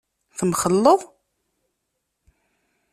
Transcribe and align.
Temxelleḍ? 0.37 1.01